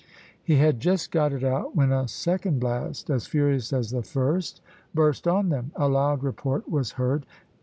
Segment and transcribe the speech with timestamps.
[0.41, 4.59] He had just got it out, when a second blast as furious as the first
[4.95, 7.23] burst on them a loud report was heard.